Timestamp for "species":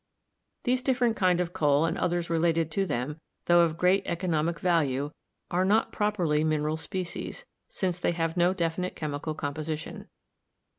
6.77-7.45